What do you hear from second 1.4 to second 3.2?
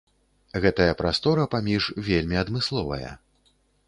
паміж вельмі адмысловая.